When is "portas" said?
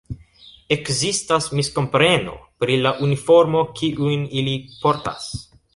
4.83-5.35